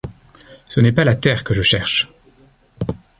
Ce 0.65 0.79
n’est 0.81 0.93
pas 0.93 1.03
la 1.03 1.15
terre 1.15 1.43
que 1.43 1.53
je 1.53 1.61
cherche! 1.61 2.09